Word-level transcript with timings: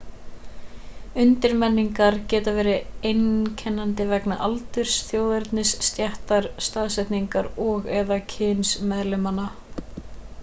undirmenningar 1.23 2.15
geta 2.33 2.53
verið 2.55 3.03
einkennandi 3.09 4.07
vegna 4.13 4.37
aldurs 4.47 4.95
þjóðernis 5.09 5.73
stéttar 5.89 6.47
staðsetningar 6.69 7.51
og/eða 7.67 8.21
kyns 8.33 8.73
meðlimanna 8.93 9.47